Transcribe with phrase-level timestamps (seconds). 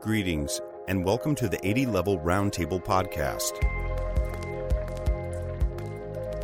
[0.00, 3.52] Greetings, and welcome to the 80 Level Roundtable Podcast.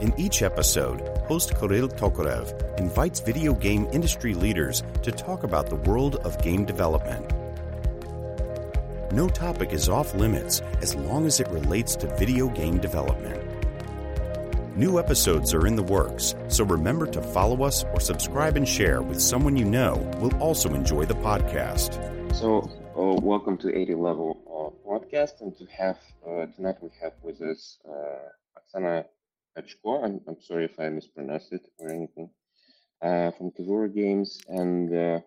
[0.03, 5.77] In each episode, host Kirill Tokarev invites video game industry leaders to talk about the
[5.77, 7.33] world of game development.
[9.15, 13.43] No topic is off limits as long as it relates to video game development.
[14.77, 19.01] New episodes are in the works, so remember to follow us or subscribe and share
[19.01, 21.95] with someone you know will also enjoy the podcast.
[22.35, 27.13] So, uh, welcome to 80 Level uh, Podcast, and to have uh, tonight we have
[27.23, 29.05] with us uh, Oksana.
[29.57, 32.31] I'm, I'm sorry if I mispronounced it or anything.
[33.03, 35.21] Uh, from Kevuru Games, and uh,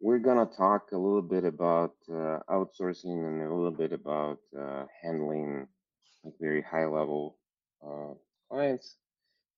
[0.00, 4.84] we're gonna talk a little bit about uh, outsourcing and a little bit about uh,
[5.02, 5.68] handling
[6.24, 7.36] like very high level
[8.50, 8.96] clients.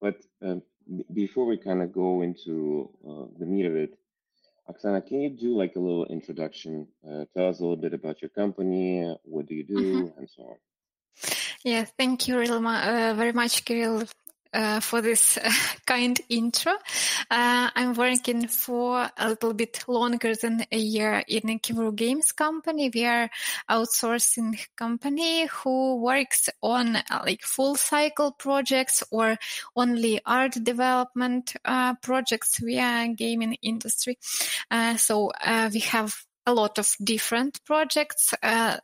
[0.03, 2.91] But um, b- before we kind of go into
[3.39, 3.99] the meat of it,
[4.71, 6.87] Oksana, can you do like a little introduction?
[7.07, 10.19] Uh, tell us a little bit about your company, what do you do, Mhm.
[10.19, 10.57] and so on.
[11.65, 14.05] Yeah, thank you real uh, very much, Kirill,
[14.53, 15.51] uh, for this uh,
[15.87, 16.73] kind intro.
[17.31, 22.33] Uh, I'm working for a little bit longer than a year in a Kevuru Games
[22.33, 22.91] company.
[22.93, 23.31] We are
[23.71, 29.37] outsourcing company who works on uh, like full cycle projects or
[29.77, 34.19] only art development uh, projects via gaming industry.
[34.97, 35.33] So
[35.73, 36.15] we have
[36.49, 38.33] a lot of different projects.
[38.43, 38.79] Uh,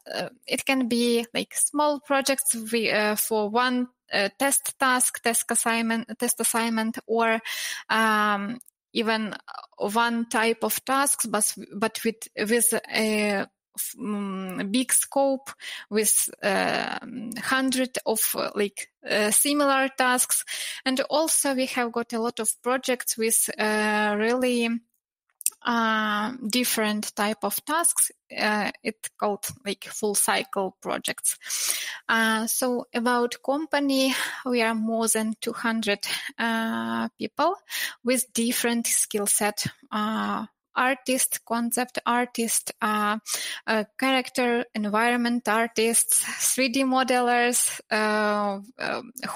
[0.47, 3.89] it can be like small projects we, uh, for one
[4.39, 7.41] test task, test assignment, test assignment, or
[7.89, 8.59] um,
[8.93, 9.35] even
[9.79, 13.47] one type of tasks, but but with with a
[13.99, 15.51] mm, big scope
[15.91, 20.45] with um, hundred of uh, like uh, similar tasks,
[20.85, 24.69] and also we have got a lot of projects with uh, really
[25.65, 28.11] uh, different type of tasks.
[28.37, 31.39] Uh, it's called like full cycle projects.
[32.09, 35.99] Uh, so about company, we are more than 200
[36.39, 37.55] uh, people
[38.05, 39.67] with different skill set.
[39.91, 43.17] Uh, artist, concept artist, uh,
[43.97, 47.81] character, environment artists, 3D modelers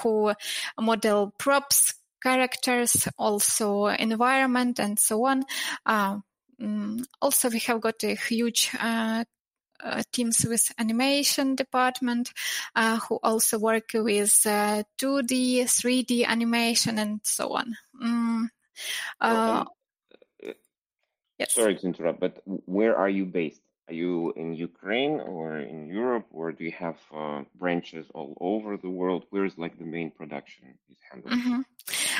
[0.01, 0.33] who
[0.77, 5.43] model props, characters, also environment, and so on.
[5.85, 6.19] Uh,
[6.61, 9.23] mm, also, we have got a huge uh,
[9.83, 12.33] uh, teams with animation department
[12.75, 17.75] uh, who also work with uh, 2D, 3D animation, and so on.
[18.01, 18.47] Mm,
[19.21, 19.67] uh, um,
[20.45, 20.51] uh,
[21.37, 21.53] yes.
[21.53, 23.61] sorry to interrupt, but where are you based?
[23.87, 28.77] Are you in Ukraine or in Europe, or do you have uh, branches all over
[28.77, 29.25] the world?
[29.31, 31.33] Where's like the main production is handled?
[31.33, 31.65] Mhm.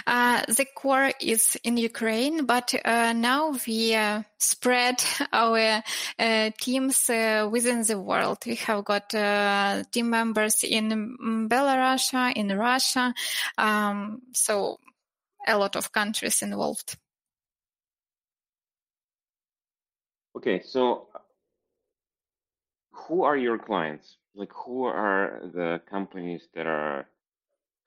[0.09, 4.95] Uh, the core is in Ukraine, but uh, now we uh, spread
[5.31, 5.83] our
[6.17, 8.39] uh, teams uh, within the world.
[8.43, 13.13] We have got uh, team members in Belarus, in Russia,
[13.59, 14.79] um, so
[15.47, 16.97] a lot of countries involved.
[20.35, 21.09] Okay, so
[22.93, 24.17] who are your clients?
[24.33, 27.07] Like, who are the companies that are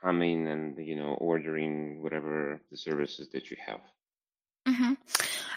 [0.02, 3.80] coming and you know ordering whatever the services that you have?
[4.66, 4.94] hmm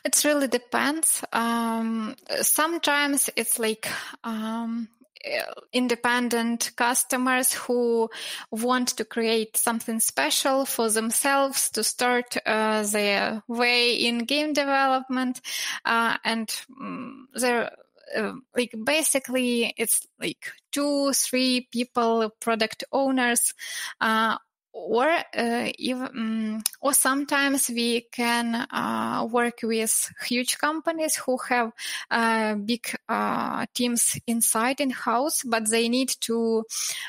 [0.03, 1.23] It really depends.
[1.33, 3.87] Um, sometimes it's like
[4.23, 4.87] um,
[5.25, 8.09] uh, independent customers who
[8.51, 15.41] want to create something special for themselves to start uh, their way in game development,
[15.85, 17.71] uh, and um, they're
[18.15, 23.53] uh, like basically it's like two, three people, product owners,
[24.01, 24.37] uh,
[24.75, 31.71] or uh, even um, or sometimes we can uh, work with huge companies who have
[32.11, 36.63] uh, big uh, teams inside in house but they need to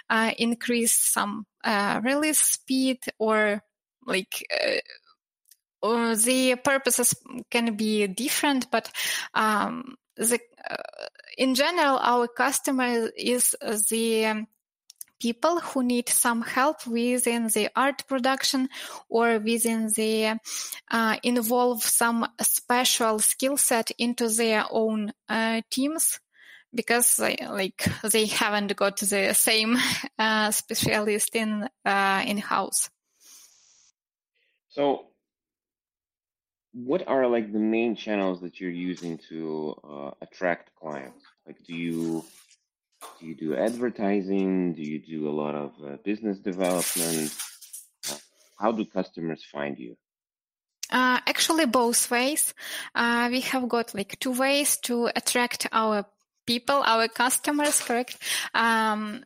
[0.08, 3.60] uh, increase some uh, release speed or
[4.06, 4.46] like
[5.82, 7.14] the purposes
[7.50, 8.90] can be different but
[9.34, 10.76] um, the, uh,
[11.38, 13.54] in general our customer is
[13.90, 14.46] the
[15.20, 18.68] people who need some help within the art production
[19.08, 20.38] or within the
[20.90, 26.20] uh, involve some special skill set into their own uh, teams
[26.74, 29.76] because they, like they haven't got the same
[30.18, 32.90] uh, specialist in uh, in house.
[34.68, 35.06] So,
[36.84, 41.24] what are like the main channels that you're using to uh, attract clients?
[41.46, 42.24] Like, do you
[43.18, 44.74] do you do advertising?
[44.74, 47.34] Do you do a lot of uh, business development?
[48.10, 48.16] Uh,
[48.58, 49.96] How do customers find you?
[50.90, 52.52] Uh, actually, both ways.
[52.94, 56.04] Uh, we have got like two ways to attract our
[56.46, 58.18] people, our customers, correct?
[58.54, 59.24] Um,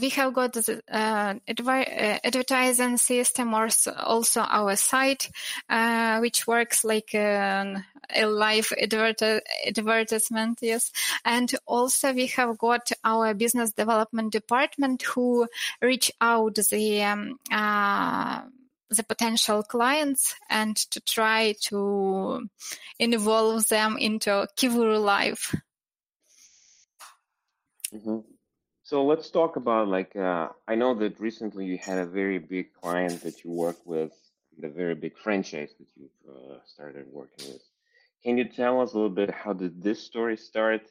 [0.00, 3.68] we have got the uh, adver- uh, advertising system or
[3.98, 5.30] also our site,
[5.68, 7.82] uh, which works like a
[8.24, 10.58] live adver- advertisement.
[10.62, 10.92] Yes.
[11.24, 15.48] And also we have got our business development department who
[15.80, 18.42] reach out the, um, uh,
[18.90, 22.48] the potential clients and to try to
[22.98, 25.54] involve them into Kevuru life.
[27.94, 28.20] Mm-hmm.
[28.84, 32.72] So let's talk about like uh, I know that recently you had a very big
[32.74, 34.12] client that you work with,
[34.58, 37.62] the very big franchise that you've uh, started working with.
[38.24, 40.82] Can you tell us a little bit how did this story start?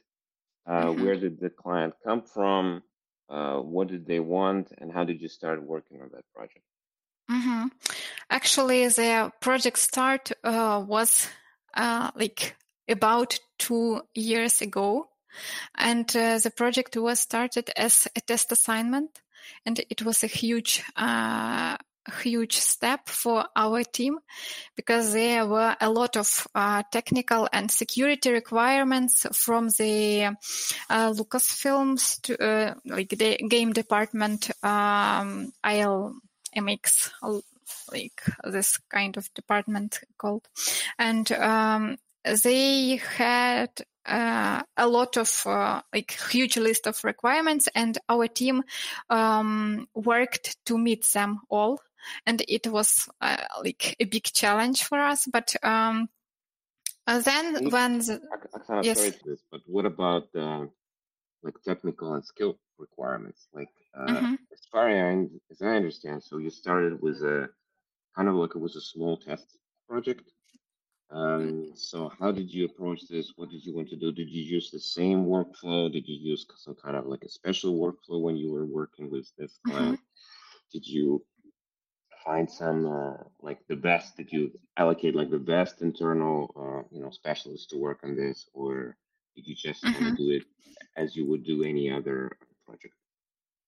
[0.65, 1.03] Uh, mm-hmm.
[1.03, 2.83] Where did the client come from?
[3.29, 6.65] Uh, what did they want, and how did you start working on that project?
[7.29, 7.67] Mm-hmm.
[8.29, 11.27] Actually, the project start uh, was
[11.73, 12.55] uh, like
[12.89, 15.10] about two years ago
[15.77, 19.21] and uh, the project was started as a test assignment,
[19.65, 21.77] and it was a huge, uh,
[22.21, 24.19] huge step for our team
[24.75, 30.25] because there were a lot of uh, technical and security requirements from the
[30.89, 37.11] uh, Lucasfilms to uh, like the game department, um, ILMX,
[37.91, 40.47] like this kind of department called,
[40.97, 43.69] and um, they had
[44.05, 48.63] uh, a lot of uh, like huge list of requirements and our team
[49.09, 51.79] um, worked to meet them all
[52.25, 56.09] and it was uh, like a big challenge for us but um,
[57.07, 58.21] uh, then when the,
[58.55, 58.97] Oksana, yes.
[58.97, 60.65] sorry to this, but what about uh,
[61.43, 64.33] like technical and skill requirements like uh, mm-hmm.
[64.51, 67.49] as far as as I understand so you started with a
[68.15, 69.57] kind of like it was a small test
[69.87, 70.31] project
[71.11, 73.33] um, so how did you approach this?
[73.35, 74.11] What did you want to do?
[74.11, 75.91] Did you use the same workflow?
[75.91, 79.29] Did you use some kind of like a special workflow when you were working with
[79.37, 79.71] this mm-hmm.
[79.71, 79.95] client?
[79.95, 80.71] Mm-hmm.
[80.71, 81.25] Did you
[82.23, 84.15] find some uh, like the best?
[84.15, 88.47] Did you allocate like the best internal uh, you know specialists to work on this,
[88.53, 88.95] or
[89.35, 90.43] did you just kind of do it
[90.95, 92.31] as you would do any other
[92.65, 92.93] project?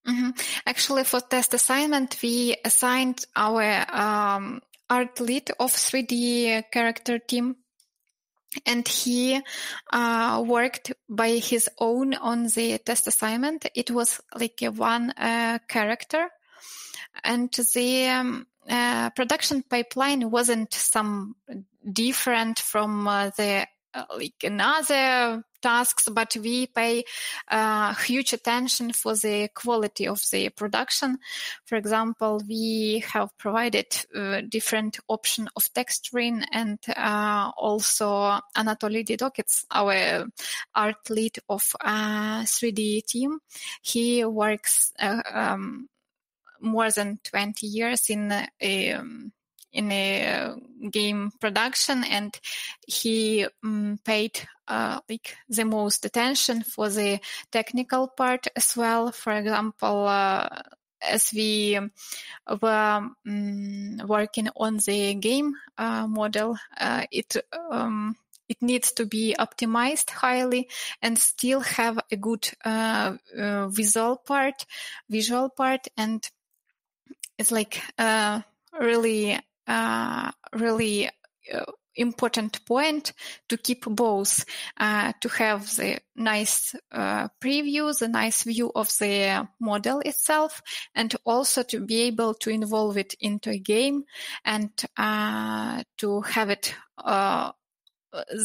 [0.08, 0.32] Mm-hmm.
[0.66, 7.56] Actually, for test assignment, we assigned our um, art lead of 3D character team.
[8.68, 9.42] And he
[9.92, 13.66] uh, worked by his own on the test assignment.
[13.74, 16.30] It was like one uh, character.
[17.24, 21.36] And the um, uh, production pipeline wasn't some
[21.92, 23.66] different from uh, the
[24.16, 27.04] like another tasks, but we pay
[27.50, 31.18] uh, huge attention for the quality of the production.
[31.66, 39.64] For example, we have provided uh, different option of texturing and uh, also Anatoly Didokits,
[39.72, 40.26] our
[40.76, 43.40] art lead of 3D uh, team.
[43.82, 45.88] He works uh, um,
[46.60, 49.32] more than 20 years in um,
[49.74, 50.56] in a
[50.90, 52.40] game production and
[52.88, 57.20] he um, paid uh, like the most attention for the
[57.52, 59.12] technical part as well.
[59.12, 60.48] For example uh,
[61.02, 61.80] as we
[62.62, 67.36] were um, working on the game uh, model uh, it
[67.72, 68.16] um,
[68.50, 70.70] it needs to be optimized highly
[71.02, 74.66] and still have a good uh, uh, visual part
[75.10, 76.30] visual part and
[77.38, 78.42] it's like uh,
[78.80, 81.10] really uh, really
[81.96, 83.14] important point
[83.50, 84.46] to keep both
[84.78, 90.62] uh, to have the nice uh, preview the nice view of the model itself
[90.96, 94.04] and also to be able to involve it into a game
[94.46, 97.52] and uh, to have it uh,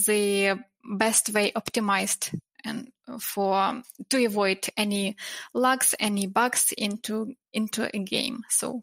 [0.07, 0.59] the
[0.97, 5.17] best way optimized and for to avoid any
[5.55, 8.43] lags any bugs into into a game.
[8.49, 8.83] So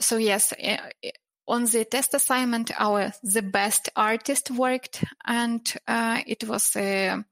[0.00, 1.10] so yes, eh, eh,
[1.46, 7.24] on the test assignment, our the best artist worked, and uh, it was a,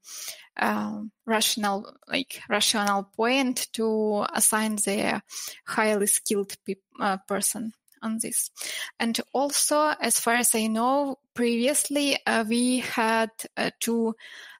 [0.57, 5.23] a, rational, like rational point to assign the
[5.67, 7.73] highly skilled pe- uh, person
[8.03, 8.51] on this.
[8.99, 14.15] And also, as far as I know, previously uh, we had uh, to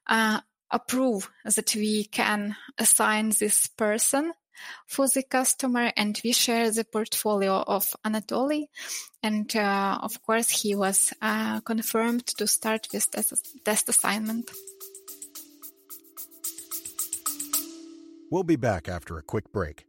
[0.07, 0.39] uh,
[0.71, 4.33] approve that we can assign this person
[4.87, 8.67] for the customer and we share the portfolio of Anatoly.
[9.21, 13.35] And uh, of course, he was uh, confirmed to start with test,
[13.65, 14.49] test assignment.
[18.31, 19.88] We'll be back after a quick break.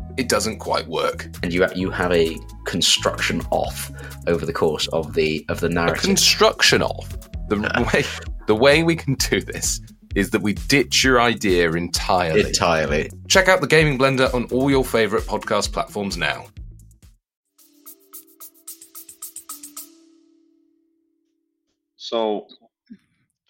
[0.21, 1.27] it doesn't quite work.
[1.41, 3.91] And you you have a construction off
[4.27, 6.03] over the course of the of the A narrative.
[6.03, 7.09] construction off.
[7.49, 7.57] The
[7.93, 8.03] way
[8.47, 9.81] the way we can do this
[10.13, 12.41] is that we ditch your idea entirely.
[12.41, 13.09] Entirely.
[13.27, 16.45] Check out the Gaming Blender on all your favorite podcast platforms now.
[21.95, 22.47] So,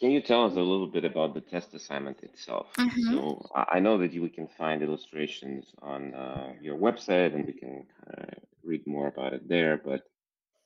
[0.02, 2.68] can you tell us a little bit about the test assignment itself?
[2.78, 3.22] Mhm.
[3.22, 7.54] So, I know that you, we can find illustrations on uh, your website and we
[7.54, 10.04] can uh, read more about it there, but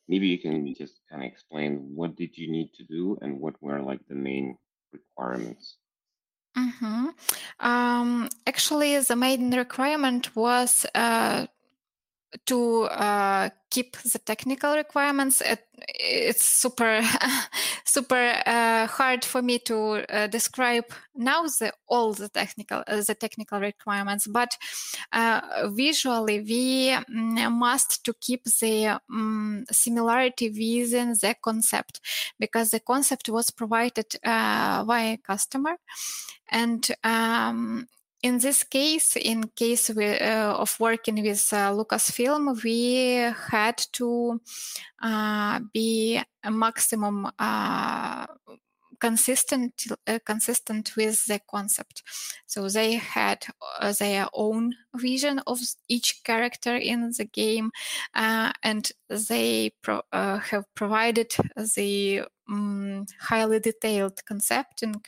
[0.08, 3.62] maybe you can just kind of explain what did you need to do and what
[3.64, 4.58] were like the main
[4.94, 5.78] requirements.
[6.56, 7.08] hmm
[7.60, 11.48] Um, actually, the main requirement was uh,
[12.46, 15.42] to uh, keep the technical requirements.
[15.42, 17.02] It, it's super,
[17.86, 23.16] super uh, hard for me to uh, describe now the all the technical uh, the
[23.16, 24.58] technical requirements, but
[25.12, 32.02] uh, visually we mm, must to keep the um, similarity within the concept
[32.40, 35.78] because the concept was provided uh, by a customer
[36.50, 37.88] and um,
[38.24, 43.16] in this case, in case we, uh, of working with uh, Lucasfilm, we
[43.52, 44.42] had to
[45.02, 48.26] uh, be a maximum uh,
[49.00, 52.04] consistent uh, consistent with the concept.
[52.46, 53.46] So they had
[53.80, 57.72] uh, their own vision of each character in the game,
[58.14, 61.36] uh, and they pro- uh, have provided
[61.76, 65.04] the um, highly detailed concepting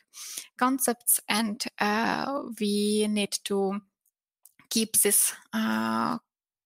[0.58, 3.82] concepts, and uh, we need to
[4.70, 6.18] keep this uh,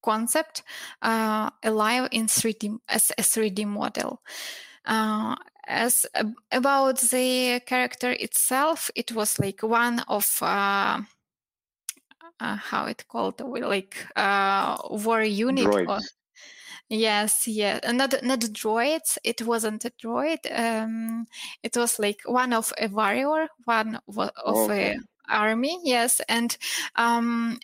[0.04, 0.64] concept
[1.02, 4.22] alive in 3D as a 3D model.
[4.86, 5.36] Uh,
[5.68, 6.06] as
[6.52, 11.02] about the character itself, it was like one of uh,
[12.40, 16.00] uh, how it called like uh, war unit or.
[16.90, 19.18] Yes, yeah, uh, not not droids.
[19.24, 20.40] It wasn't a droid.
[20.52, 21.28] Um,
[21.64, 24.00] it was like one of a warrior, one
[24.46, 24.70] of Okay.
[24.70, 24.96] a
[25.30, 25.80] army.
[25.84, 26.58] Yes, and
[26.96, 27.60] um,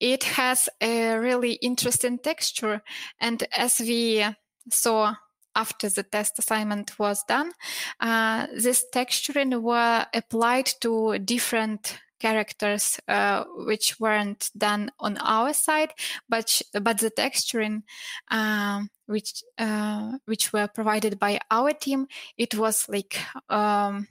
[0.00, 2.82] it has a really interesting texture.
[3.20, 4.24] And as we
[4.70, 5.16] saw
[5.56, 7.52] after the test assignment was done,
[8.00, 15.90] uh, this texturing were applied to different characters uh, which weren't done on our side
[16.30, 17.82] but but the texturing
[18.30, 22.06] um, which uh, which were provided by our team
[22.38, 23.18] it was like
[23.50, 24.08] um,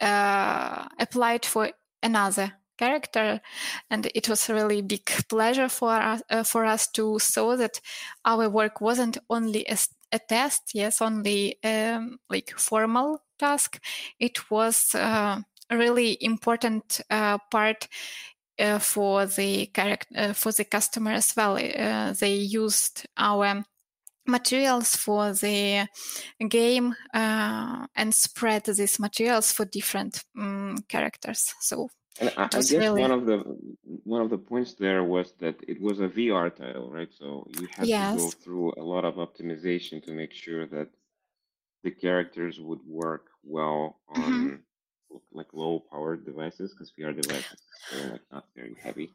[0.00, 1.70] uh, applied for
[2.02, 3.40] another character.
[3.90, 7.80] And it was a really big pleasure for us uh, for us to saw that
[8.24, 9.68] our work wasn't only
[10.16, 13.80] a test yes only um, like formal task.
[14.18, 17.88] It was uh, a really important uh, part
[18.58, 21.56] uh, for the character uh, for the customer as well.
[21.56, 23.64] Uh, they used our
[24.26, 25.86] materials for the
[26.48, 31.54] game uh, and spread these materials for different um, characters.
[31.60, 31.88] So
[32.20, 33.38] And I, I guess really- one of the
[34.04, 37.12] one of the points there was that it was a VR title, right?
[37.12, 40.88] So you had to go through a lot of optimization to make sure that
[41.84, 44.62] the characters would work well on Mhm.
[45.32, 47.60] like low powered devices because VR devices
[47.92, 49.14] are like not very heavy.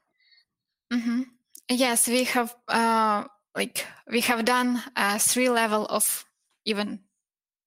[0.93, 1.22] Mm-hmm.
[1.70, 6.25] Yes, we have uh, like we have done uh, three level of
[6.65, 7.00] even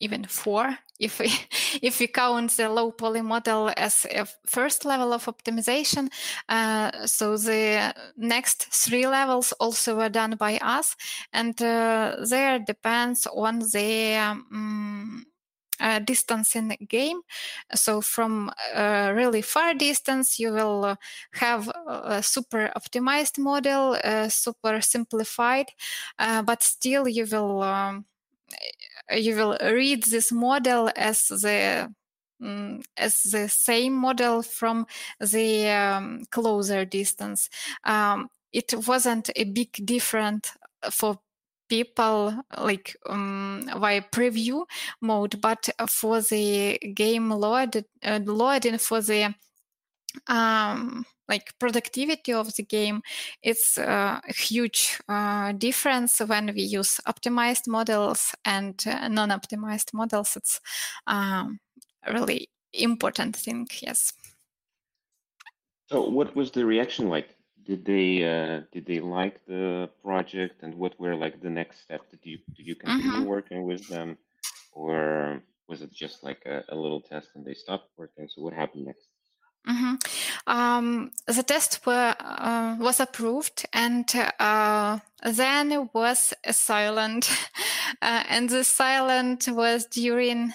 [0.01, 1.27] even four if we
[1.83, 6.09] if we count the low poly model as a first level of optimization.
[6.49, 10.97] Uh, so the next three levels also were done by us,
[11.33, 15.27] and uh, there depends on the um,
[15.81, 17.21] uh, distance in the game.
[17.75, 20.97] So from a really far distance, you will uh,
[21.35, 25.67] have a super optimized model, uh, super simplified,
[26.19, 28.05] uh, but still you will um,
[29.13, 31.93] you will read this model as the
[32.43, 34.87] mm, as the same model from
[35.21, 37.49] the um, closer distance.
[37.85, 40.57] Um, it wasn't a big difference
[40.91, 41.19] for
[41.69, 44.65] people like um, via preview
[45.01, 49.35] mode, but for the game load uh, loading for the
[50.29, 53.03] um, like productivity of the game,
[53.43, 60.37] it's uh, a huge uh, difference when we use optimized models and uh, non-optimized models.
[60.37, 60.61] It's
[61.07, 61.61] um,
[62.13, 63.69] really important thing.
[63.83, 64.13] Yes.
[65.87, 67.37] So, what was the reaction like?
[67.63, 72.11] Did they uh, did they like the project, and what were like the next steps?
[72.11, 73.25] Did you did you continue Mhm.
[73.25, 74.19] working with them,
[74.73, 78.29] or was it just like a, a little test and they stopped working?
[78.29, 79.09] So, what happened next?
[79.67, 79.99] Mhm.
[80.47, 84.05] Um, the test were, uh, was approved, and
[84.39, 87.31] uh, then was a silent,
[88.03, 90.53] uh, and the silent was during,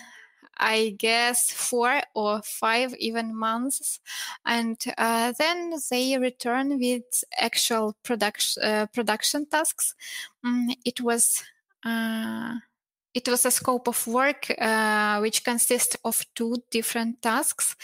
[0.58, 4.00] I guess, four or five even months,
[4.46, 9.96] and uh, then they return with actual production uh, production tasks.
[10.46, 11.44] Mm, it was
[13.14, 17.76] it was a scope of work uh, which consists of two different tasks.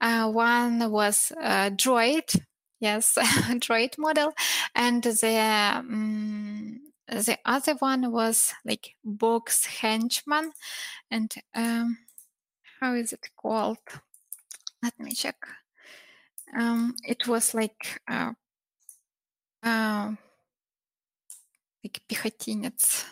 [0.00, 2.40] Uh, one was uh, Droid,
[2.80, 3.14] yes,
[3.60, 4.32] Droid model,
[4.74, 10.52] and the um, the other one was like box henchman,
[11.10, 11.98] and um,
[12.80, 13.78] how is it called?
[14.82, 15.36] Let me check.
[16.58, 18.32] Um, it was like uh,
[19.62, 20.12] uh,
[21.84, 23.04] like pichotinets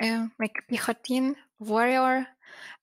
[0.00, 2.26] uh, like Pichotin warrior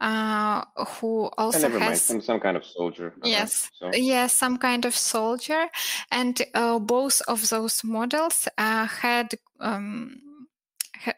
[0.02, 0.64] uh,
[1.00, 1.92] who also never mind.
[1.94, 3.14] has Some some kind of soldier.
[3.24, 5.68] Yes So, yes some kind of soldier
[6.12, 10.22] and uh, both of those models uh, had um,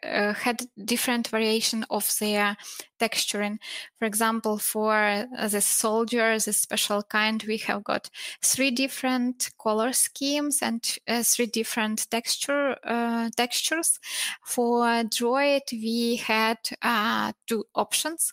[0.04, 2.56] uh, had different variation of their
[3.00, 3.58] texturing
[3.98, 8.10] for example for the soldier the special kind we have got
[8.42, 13.98] three different color schemes and uh, three different texture uh, textures.
[14.44, 18.32] For droid we had uh, two options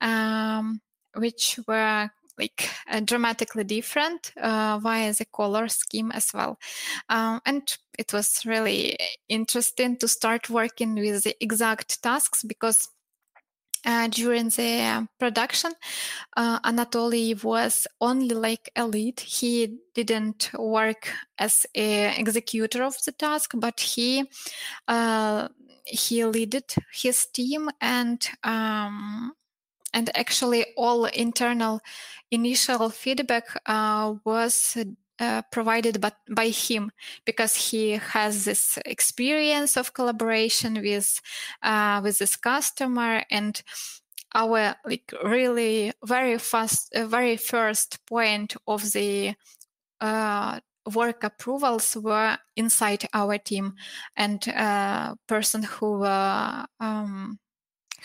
[0.00, 0.80] um,
[1.14, 6.58] which were like uh, dramatically different uh, via the color scheme as well.
[7.08, 7.62] Um, and
[7.98, 8.96] it was really
[9.28, 12.88] interesting to start working with the exact tasks because
[13.86, 15.72] uh, during the production,
[16.36, 19.20] uh, Anatoly was only like a lead.
[19.20, 24.24] He didn't work as a executor of the task, but he
[24.88, 25.48] uh,
[25.84, 29.32] he leaded his team and um,
[29.96, 31.80] and actually all internal
[32.30, 34.76] initial feedback uh, was
[35.18, 36.92] uh, provided by him
[37.24, 41.20] because he has this experience of collaboration with
[41.62, 43.62] uh, with this customer and
[44.34, 49.34] our like really very fast uh, very first point of the
[50.02, 50.60] uh,
[50.94, 53.74] work approvals were inside our team.
[54.16, 57.38] And uh, person who um,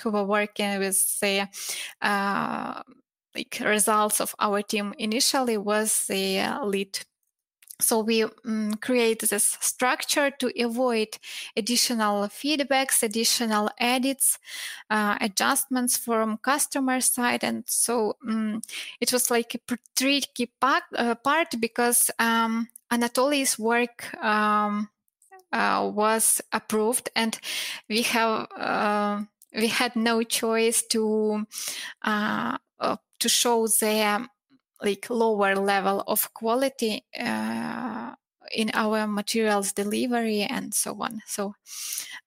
[0.02, 1.48] who were working with the
[2.02, 2.82] uh,
[3.36, 7.00] like results of our team initially was the uh, lead.
[7.80, 11.18] So we um, create this structure to avoid
[11.58, 14.38] additional feedbacks additional edits
[14.90, 17.44] uh, adjustments from customer side.
[17.44, 18.62] And so um,
[19.00, 24.90] it was like a tricky part, uh, part because um, anatoly's work um,
[25.52, 27.38] uh, was approved and
[27.90, 29.22] we have uh,
[29.54, 31.46] we had no choice to
[32.04, 32.58] uh,
[33.20, 34.28] to show the
[34.82, 38.14] like lower level of quality uh,
[38.52, 41.54] in our materials delivery and so on so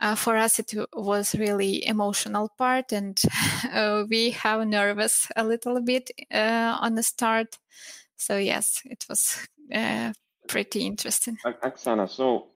[0.00, 3.20] uh, for us it was really emotional part and
[3.72, 7.58] uh, we have nervous a little bit uh, on the start
[8.16, 10.12] so yes it was uh,
[10.46, 12.46] pretty interesting Oksana, so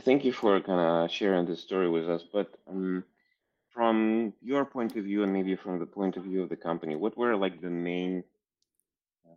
[0.00, 2.24] thank you for kind of sharing this story with us.
[2.32, 3.04] But um,
[3.74, 6.94] from your point of view, and maybe from the point of view of the company,
[6.94, 8.22] what were like the main,
[9.26, 9.34] uh,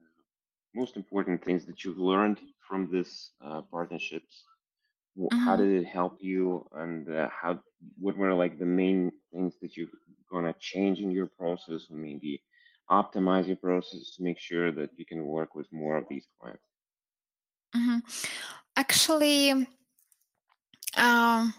[0.76, 4.44] most important things that you've learned from this uh, partnerships?
[5.18, 5.40] Mm-hmm.
[5.40, 7.60] How did it help you, and uh, how?
[8.00, 9.88] What were like the main things that you're
[10.32, 12.44] gonna change in your process, or maybe
[12.92, 16.62] optimize your process to make sure that you can work with more of these clients?
[17.76, 17.98] Mm-hmm.
[18.76, 19.68] Actually,
[20.96, 21.54] um,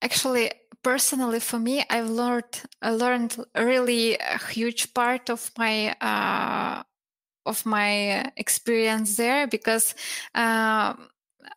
[0.00, 0.52] actually,
[0.86, 6.84] personally, for me, I've learned I learned really a huge part of my uh,
[7.44, 9.96] of my experience there because
[10.34, 10.94] uh,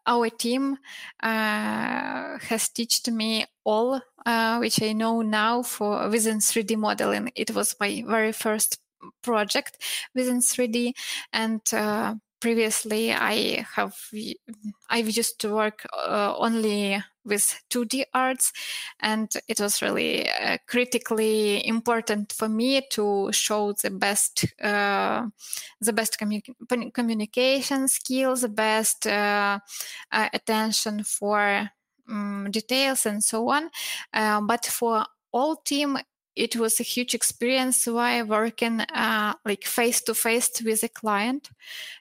[0.07, 0.79] our team
[1.21, 7.31] uh, has taught me all uh, which I know now for within 3D modeling.
[7.35, 8.79] It was my very first
[9.21, 9.77] project
[10.15, 10.95] within 3D,
[11.31, 13.95] and uh, previously I have
[14.89, 18.51] I've used to work uh, only with 2D arts,
[18.99, 25.27] and it was really uh, critically important for me to show the best uh,
[25.81, 29.59] the best commu- communication skills, the best uh,
[30.11, 31.69] uh, attention for
[32.09, 33.69] um, details, and so on.
[34.13, 35.97] Uh, but for all team
[36.35, 41.49] it was a huge experience why working uh, like face to face with a client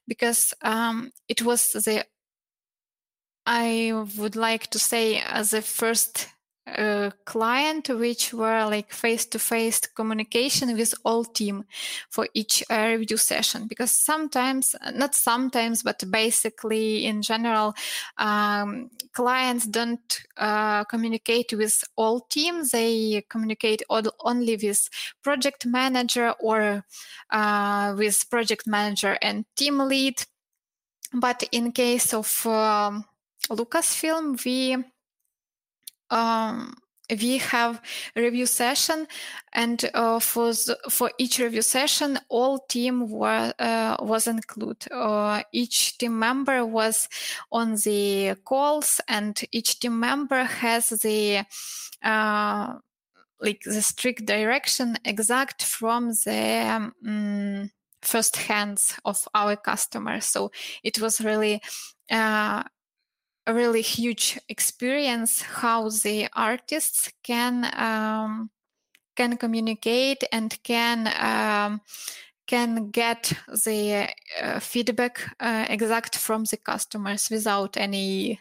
[0.07, 2.05] because um, it was the
[3.51, 6.29] I would like to say as a first
[6.67, 11.65] uh, client which were like face-to-face communication with all team
[12.11, 13.67] for each uh, review session.
[13.67, 17.73] Because sometimes not sometimes but basically in general
[18.19, 24.91] um, clients don't uh, communicate with all teams they communicate all, only with
[25.23, 26.85] project manager or
[27.31, 30.23] uh, with project manager and team lead.
[31.15, 33.07] But in case of um,
[33.51, 34.77] lucasfilm we
[36.11, 36.75] um,
[37.11, 37.81] we have
[38.15, 39.07] review session
[39.55, 45.43] and uh, for the, for each review session all team were uh, was included uh,
[45.53, 47.09] each team member was
[47.51, 51.45] on the calls and each team member has the
[52.03, 52.75] uh,
[53.41, 57.71] like the strict direction exact from the um,
[58.03, 60.51] first hands of our customers so
[60.83, 61.61] it was really
[62.11, 62.63] uh,
[63.49, 68.51] a really huge experience how the artists can um,
[69.17, 71.81] can communicate and can um,
[72.47, 73.33] can get
[73.65, 74.09] the
[74.43, 78.39] uh, feedback uh, exact from the customers without any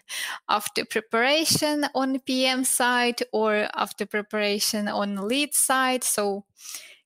[0.50, 6.04] after preparation on PM side or after preparation on lead side.
[6.04, 6.46] So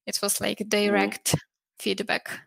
[0.05, 1.37] it was like direct mm-hmm.
[1.79, 2.41] feedback.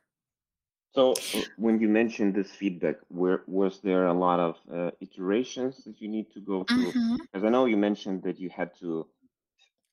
[0.95, 5.83] So uh, when you mentioned this feedback, where was there a lot of uh, iterations
[5.85, 6.93] that you need to go through?
[6.93, 7.17] Mm-hmm.
[7.17, 9.07] Because I know you mentioned that you had to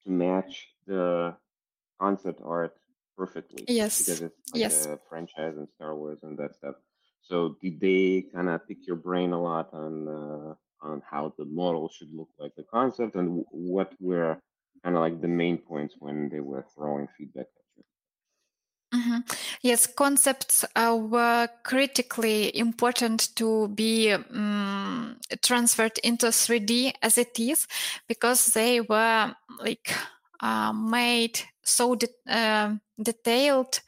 [0.04, 1.36] to match the
[2.00, 2.76] concept art
[3.18, 3.66] perfectly.
[3.68, 4.00] Yes.
[4.00, 4.86] Because it's like yes.
[4.86, 6.76] a franchise and Star Wars and that stuff.
[7.22, 11.46] So did they kind of pick your brain a lot on uh, on how the
[11.46, 14.38] model should look like, the concept, and what were
[14.84, 17.84] kind of like the main points when they were throwing feedback at you?
[19.00, 19.20] Mm-hmm.
[19.64, 27.68] Yes, concepts were critically important to be um, transferred into 3D as it is
[28.08, 29.94] because they were like
[30.40, 33.82] uh, made so de- uh, detailed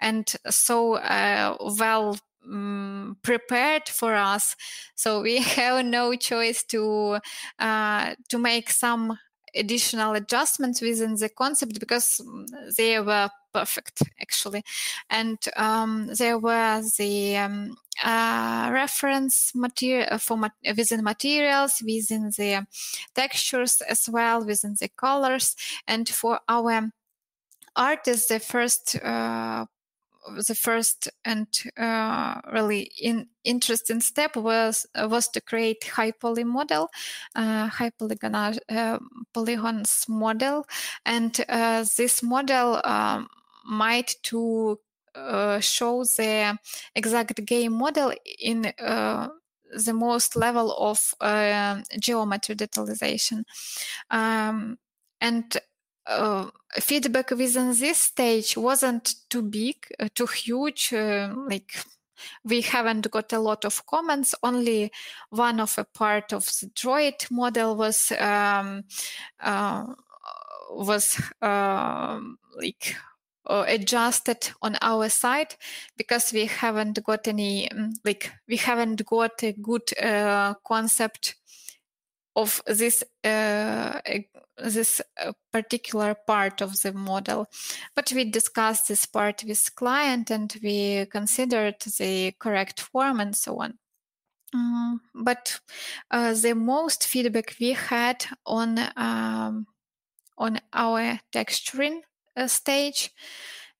[0.00, 4.56] and so uh, well um, prepared for us.
[4.96, 7.18] So we have no choice to
[7.58, 9.18] uh, to make some
[9.54, 12.20] additional adjustments within the concept because
[12.76, 14.62] they were perfect actually.
[15.08, 22.66] And um, there were the um, uh, reference material for mat- within materials within the
[23.14, 25.56] textures as well within the colors.
[25.86, 26.90] And for our
[27.76, 29.66] artists the first uh,
[30.46, 36.44] the first and uh, really in, interesting step was uh, was to create high poly
[36.44, 36.88] model,
[37.34, 38.98] uh, high polygon uh,
[39.32, 40.66] polygons model,
[41.04, 43.28] and uh, this model um,
[43.64, 44.78] might to
[45.14, 46.58] uh, show the
[46.94, 51.14] exact game model in the most level of
[51.98, 53.44] geometry detalization.
[54.10, 54.78] Um,
[55.20, 55.56] and
[56.06, 60.92] uh, feedback within this stage wasn't too big, uh, too huge.
[60.92, 61.72] Uh, like
[62.44, 64.34] we haven't got a lot of comments.
[64.42, 64.92] Only
[65.30, 68.84] one of a part of the droid model was um,
[69.40, 69.86] uh,
[70.70, 72.96] was um, like
[73.46, 75.54] uh, adjusted on our side
[75.96, 81.36] because we haven't got any mm, like we haven't got a good uh, concept
[82.36, 84.00] of this uh,
[84.58, 87.46] this uh, particular part of the model.
[87.94, 93.60] But we discussed this part with client and we considered the correct form and so
[93.60, 93.78] on.
[94.52, 95.58] Um, but
[96.10, 99.66] uh, the most feedback we had on um,
[100.38, 102.00] on our texturing
[102.46, 103.10] stage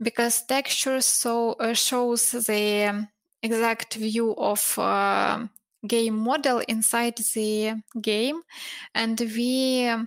[0.00, 3.08] because texture so uh, shows the
[3.42, 5.46] exact view of uh,
[5.86, 8.42] game model inside the game.
[8.94, 10.06] And we uh,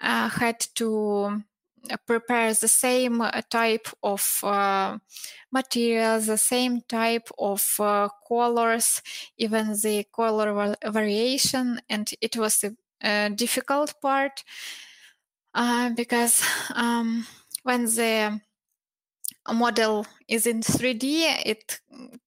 [0.00, 1.42] had to
[1.90, 4.98] uh, prepare the same uh, type of uh,
[5.52, 9.02] materials, the same type of uh, colors,
[9.36, 14.44] even the color variation, and it was a, a difficult part
[15.54, 16.42] uh, because
[16.74, 17.26] um,
[17.68, 18.40] when the
[19.52, 21.80] model is in 3D, it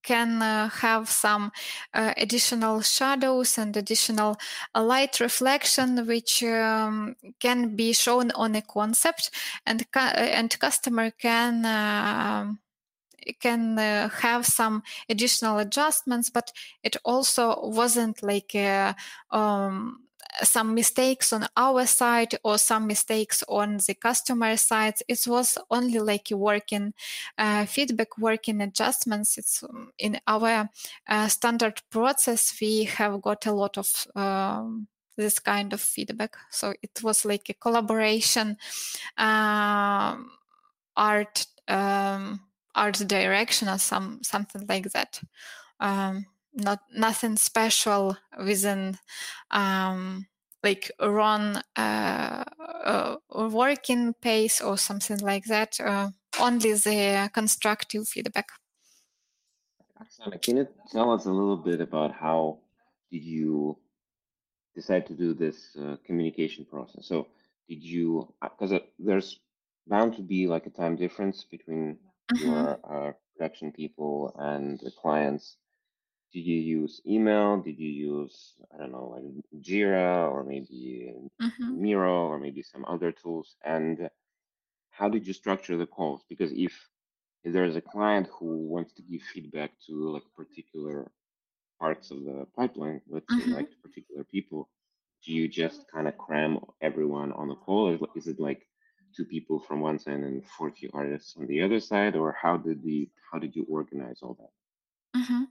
[0.04, 1.52] can uh, have some
[1.96, 4.38] uh, additional shadows and additional
[4.76, 9.32] uh, light reflection, which um, can be shown on a concept,
[9.66, 12.60] and and customer can um,
[13.40, 16.52] can uh, have some additional adjustments, but
[16.84, 18.96] it also wasn't like a,
[19.32, 20.04] um,
[20.44, 24.96] some mistakes on our side or some mistakes on the customer side.
[25.08, 26.94] It was only like working
[27.38, 29.38] uh, feedback, working adjustments.
[29.38, 30.70] It's um, in our
[31.08, 32.56] uh, standard process.
[32.62, 36.36] We have got a lot of um, this kind of feedback.
[36.50, 38.58] So it was like a collaboration,
[39.18, 40.32] um,
[40.96, 42.42] art, um,
[42.76, 45.22] art direction or some something like that.
[45.80, 48.98] Um, not nothing special within
[49.52, 50.28] um,
[50.64, 52.44] like run uh,
[52.86, 55.80] uh, working pace or something like that.
[55.80, 56.10] Uh,
[56.40, 58.50] only the constructive feedback.
[60.02, 62.60] Oksana, can you tell us a little bit about how
[63.12, 63.78] did you
[64.76, 67.08] decide to do this uh, communication process?
[67.08, 67.28] So
[67.68, 69.40] did you because uh, there's
[69.88, 71.98] bound to be like a time difference between
[72.34, 72.46] mm-hmm.
[72.46, 75.58] your uh, production people and the clients
[76.34, 77.58] did you use email?
[77.58, 81.82] Did you use i don't know like jira or maybe mm-hmm.
[81.82, 83.56] miro or maybe some other tools?
[83.64, 84.10] And
[84.92, 86.22] how did you structure the calls?
[86.30, 86.74] Because if,
[87.44, 91.12] if there's a client who wants to give feedback to like particular
[91.80, 93.50] parts of the pipeline let's mm-hmm.
[93.50, 94.70] say like particular people
[95.26, 97.92] do you just kind of cram everyone on the call?
[97.92, 98.68] Or is it like
[99.16, 102.16] two people from one side and 40 artists on the other side?
[102.16, 104.50] Or how did the how did you organize all that
[105.16, 105.44] Mm-hmm.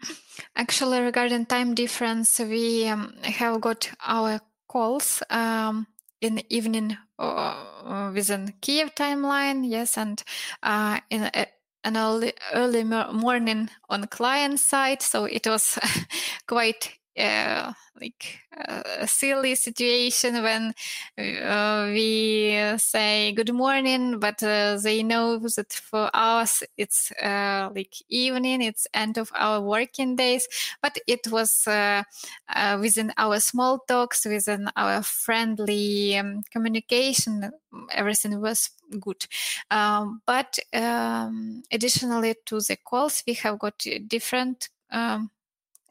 [0.57, 5.87] Actually, regarding time difference, we um, have got our calls um,
[6.21, 10.23] in the evening uh, within Kiev timeline, yes, and
[10.63, 11.45] uh, in uh,
[11.85, 15.03] an early early morning on client side.
[15.03, 15.79] So it was
[16.47, 20.75] quite uh, like a silly situation when
[21.19, 27.95] uh, we say good morning, but uh, they know that for us it's uh, like
[28.09, 30.47] evening, it's end of our working days.
[30.83, 32.03] But it was uh,
[32.49, 37.51] uh, within our small talks, within our friendly um, communication,
[37.93, 39.27] everything was good.
[39.71, 45.31] Um, but um, additionally to the calls, we have got different um,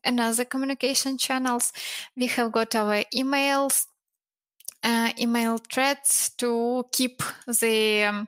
[0.10, 1.72] another communication channels.
[2.18, 3.86] We have got our emails,
[4.84, 8.28] uh, email threads to keep the um,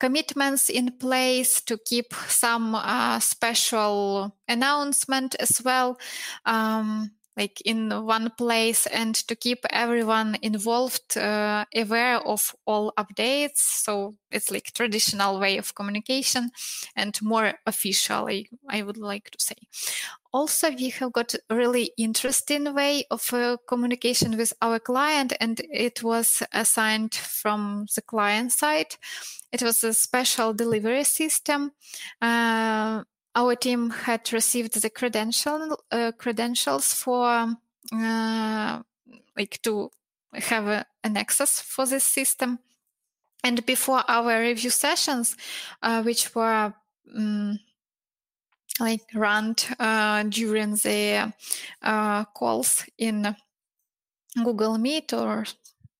[0.00, 5.98] commitments in place, to keep some uh, special announcement as well.
[6.46, 13.58] Um, like in one place and to keep everyone involved uh, aware of all updates.
[13.58, 16.50] So it's like traditional way of communication
[16.96, 19.56] and more official I, I would like to say.
[20.32, 26.02] Also we have got really interesting way of uh, communication with our client and it
[26.02, 28.94] was assigned from the client side.
[29.52, 31.72] It was a special delivery system
[32.22, 33.02] uh,
[33.34, 37.56] our team had received the credential uh, credentials for
[37.92, 38.82] uh,
[39.36, 39.90] like to
[40.34, 42.58] have a, an access for this system.
[43.42, 45.36] And before our review sessions
[45.82, 46.74] uh, which were
[47.16, 47.58] um,
[48.78, 51.32] like run uh, during the
[51.82, 53.34] uh, calls in
[54.44, 55.44] google meet or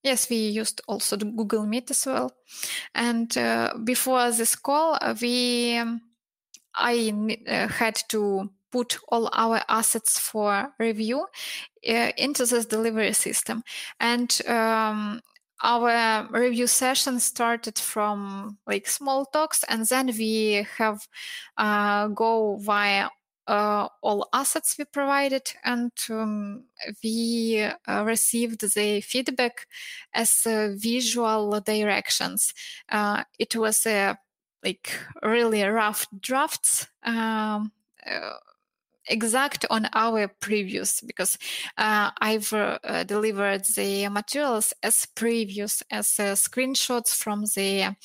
[0.02, 2.32] yes we used also google meet as well.
[2.94, 6.00] And uh, before this call we um,
[6.74, 11.26] I uh, had to put all our assets for review
[11.88, 13.62] uh, into this delivery system.
[13.98, 15.20] And um,
[15.62, 21.06] our review session started from like small talks, and then we have
[21.56, 23.08] uh, go via
[23.46, 26.64] uh, all assets we provided, and um,
[27.02, 29.66] we uh, received the feedback
[30.14, 32.54] as uh, visual directions.
[32.88, 34.16] Uh, it was a
[34.64, 37.72] like really rough drafts um,
[38.06, 38.30] uh,
[39.06, 41.36] exact on our previews because
[41.76, 47.96] uh, I've uh, delivered the materials as previews as uh, screenshots from the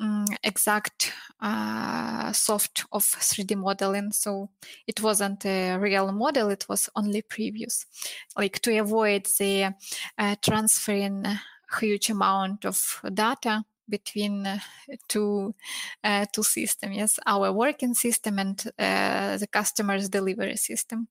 [0.00, 4.12] um, exact uh, soft of 3D modeling.
[4.12, 4.50] So
[4.86, 7.84] it wasn't a real model; it was only previews,
[8.36, 9.74] like to avoid the
[10.18, 11.24] uh, transferring
[11.80, 14.58] huge amount of data between uh,
[15.08, 15.54] two
[16.02, 21.08] uh, two systems yes our working system and uh, the customer's delivery system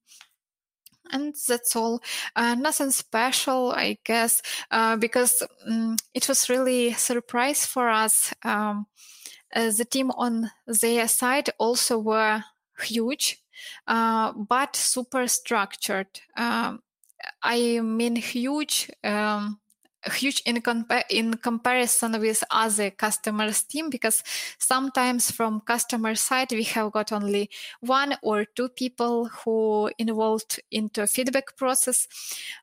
[1.11, 2.01] and that's all
[2.35, 8.85] uh, nothing special i guess uh, because um, it was really surprise for us um,
[9.55, 12.43] uh, the team on their side also were
[12.79, 13.43] huge,
[13.87, 16.07] but super structured.
[16.37, 16.83] Um,
[17.43, 18.89] I mean, huge.
[19.03, 19.59] Um,
[20.11, 24.23] huge in, compa- in comparison with other customers team because
[24.57, 27.49] sometimes from customer side we have got only
[27.81, 32.07] one or two people who involved into feedback process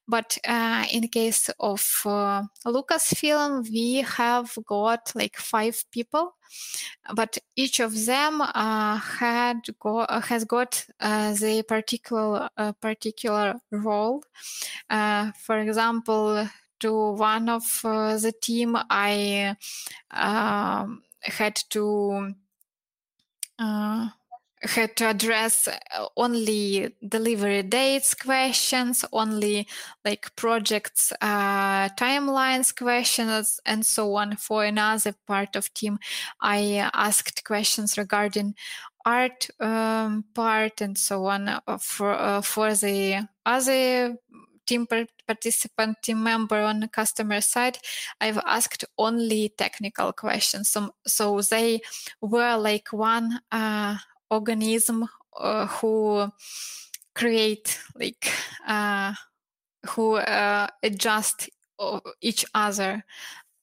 [0.06, 6.34] but uh, in case of uh, lucasfilm we have got like five people
[7.14, 14.22] but each of them uh, had go, has got uh, the particular uh, particular role.
[14.88, 16.48] Uh, for example,
[16.80, 19.56] to one of uh, the team, I
[20.10, 20.86] uh,
[21.22, 22.34] had to
[23.58, 24.08] uh,
[24.62, 25.68] had to address
[26.16, 29.66] only delivery dates questions, only
[30.04, 34.36] like projects uh, timelines questions, and so on.
[34.36, 35.98] For another part of team,
[36.40, 38.54] I asked questions regarding
[39.06, 41.60] art um, part and so on.
[41.80, 44.16] For uh, for the other
[44.70, 44.86] team
[45.26, 47.78] participant, team member on the customer side,
[48.20, 50.70] I've asked only technical questions.
[50.70, 51.80] So, so they
[52.20, 53.96] were like one uh,
[54.30, 56.30] organism uh, who
[57.16, 58.32] create like
[58.66, 59.12] uh,
[59.90, 61.50] who uh, adjust
[62.20, 63.02] each other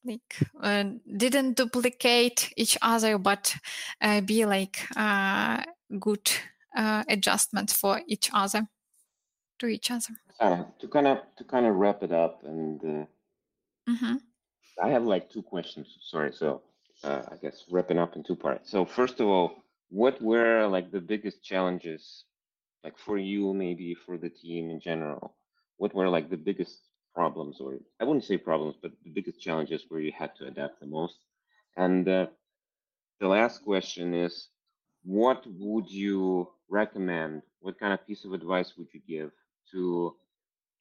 [0.03, 0.83] like uh,
[1.15, 3.55] didn't duplicate each other but
[4.01, 5.61] uh, be like uh,
[5.99, 6.29] good
[6.75, 8.67] uh, adjustment for each other
[9.59, 13.91] to each other uh, to kind of to kind of wrap it up and uh,
[13.91, 14.15] mm-hmm.
[14.83, 16.61] i have like two questions sorry so
[17.03, 18.71] uh, i guess wrapping up in two parts.
[18.71, 22.25] So first of all what were like the biggest challenges
[22.83, 25.35] like for you maybe for the team in general?
[25.77, 26.79] What were like the biggest
[27.13, 30.79] problems or i wouldn't say problems but the biggest challenges where you had to adapt
[30.79, 31.17] the most?
[31.75, 32.27] And uh,
[33.19, 34.49] the last question is
[35.03, 39.31] what would you recommend what kind of piece of advice would you give
[39.71, 40.15] to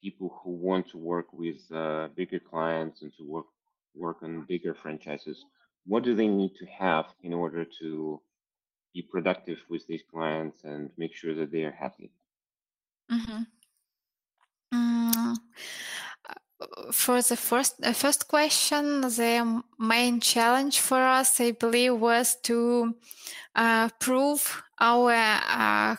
[0.01, 3.45] people who want to work with uh, bigger clients and to work
[3.95, 5.45] work on bigger franchises
[5.87, 8.21] what do they need to have in order to
[8.93, 12.11] be productive with these clients and make sure that they are happy
[13.11, 13.43] mm-hmm.
[14.73, 15.35] mm,
[16.91, 22.93] for the first uh, first question the main challenge for us i believe was to
[23.55, 25.95] uh, prove our uh,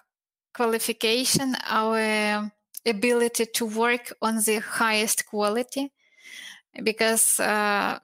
[0.55, 2.53] qualification our
[2.91, 5.93] ability to work on the highest quality
[6.83, 7.99] because uh,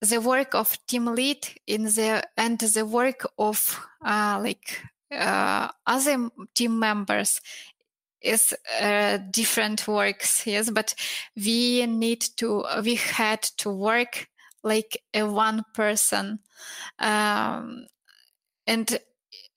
[0.00, 4.80] the work of team lead in the and the work of uh, like
[5.12, 7.40] uh, other team members
[8.20, 10.94] is uh, different works yes but
[11.36, 14.28] we need to we had to work
[14.62, 16.40] like a one person.
[16.98, 17.86] Um,
[18.66, 18.98] and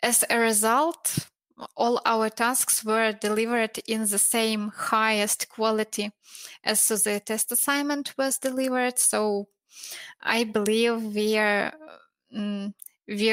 [0.01, 1.29] as a result
[1.75, 6.11] all our tasks were delivered in the same highest quality
[6.63, 8.99] as the test assignment was delivered.
[8.99, 9.47] So
[10.21, 11.73] I believe we are
[12.35, 12.73] um,
[13.07, 13.31] we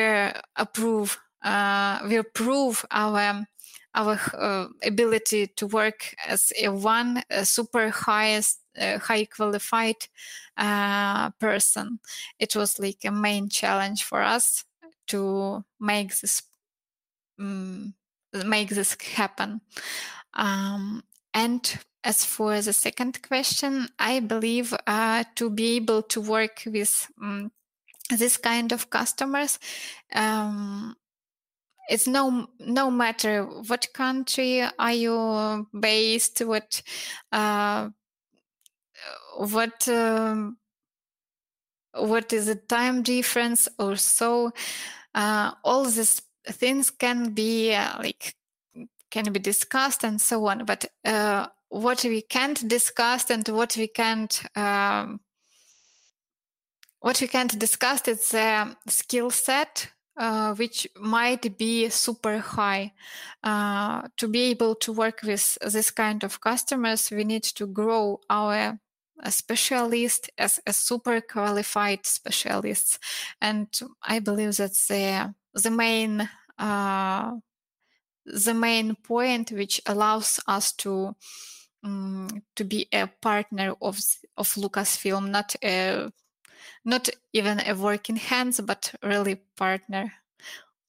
[0.56, 3.46] approve uh, we approve our
[3.94, 9.96] our uh, ability to work as a one a super highest uh, high qualified
[10.56, 12.00] uh, person.
[12.38, 14.64] It was like a main challenge for us
[15.08, 16.42] to make this
[17.38, 17.94] um,
[18.32, 19.60] make this happen.
[20.34, 21.02] Um,
[21.34, 27.10] and as for the second question, I believe uh, to be able to work with
[27.20, 27.50] um,
[28.10, 29.58] this kind of customers,
[30.14, 30.96] um,
[31.88, 36.82] it's no no matter what country are you based, what
[37.32, 37.88] uh,
[39.36, 40.58] what um,
[41.94, 44.52] what is the time difference or so.
[45.14, 48.34] Uh, all these things can be uh, like
[49.10, 53.86] can be discussed and so on but uh, what we can't discuss and what we
[53.86, 55.20] can't um,
[57.00, 62.92] what we can't discuss is the skill set uh, which might be super high.
[63.44, 68.20] Uh, to be able to work with this kind of customers, we need to grow
[68.28, 68.80] our
[69.26, 72.98] specialist as a super qualified specialists.
[73.40, 73.68] And
[74.02, 76.28] I believe that's the the main
[76.58, 77.32] uh,
[78.24, 81.16] the main point which allows us to
[81.82, 83.98] um, to be a partner of
[84.36, 86.12] of Lucasfilm, not a
[86.84, 90.12] not even a working hands, but really partner.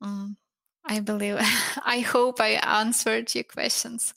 [0.02, 0.38] Um,
[0.86, 1.38] I believe.
[1.84, 4.14] I hope I answered your questions.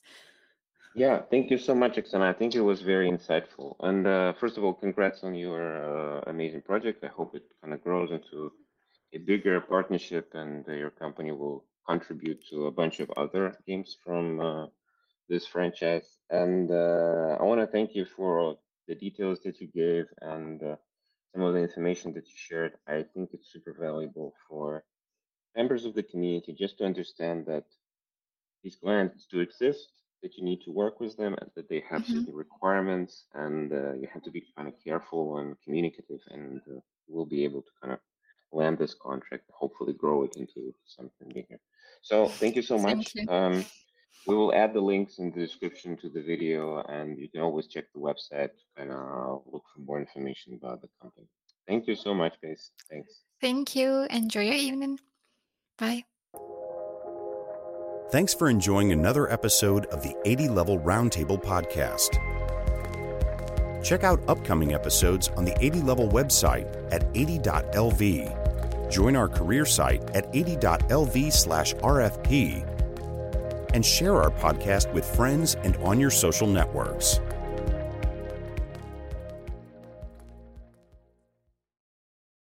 [0.94, 2.22] Yeah, thank you so much, Oksana.
[2.22, 3.76] I think it was very insightful.
[3.80, 5.62] And uh, first of all, congrats on your
[6.18, 7.02] uh, amazing project.
[7.04, 8.52] I hope it kind of grows into
[9.14, 14.40] a bigger partnership, and your company will contribute to a bunch of other games from
[14.40, 14.66] uh,
[15.28, 16.18] this franchise.
[16.30, 20.76] And uh, I want to thank you for the details that you gave and uh,
[21.34, 22.72] some of the information that you shared.
[22.88, 24.84] I think it's super valuable for
[25.56, 27.64] members of the community just to understand that
[28.62, 29.90] these grants do exist,
[30.22, 32.20] that you need to work with them, and that they have mm-hmm.
[32.20, 36.80] certain requirements, and uh, you have to be kind of careful and communicative, and uh,
[37.08, 38.00] we'll be able to kind of
[38.52, 41.58] land this contract, hopefully grow it into something bigger.
[42.02, 43.14] So thank you so much.
[43.14, 43.28] You.
[43.28, 43.64] Um,
[44.26, 47.66] we will add the links in the description to the video, and you can always
[47.66, 51.26] check the website to kind of look for more information about the company.
[51.66, 52.70] Thank you so much, guys.
[52.90, 53.22] Thanks.
[53.40, 54.06] Thank you.
[54.10, 54.98] Enjoy your evening.
[55.78, 56.04] Bye.
[58.12, 62.20] Thanks for enjoying another episode of the 80 Level Roundtable podcast.
[63.82, 68.90] Check out upcoming episodes on the 80 Level website at 80.lv.
[68.92, 72.68] Join our career site at 80.lv slash RFP
[73.72, 77.18] and share our podcast with friends and on your social networks.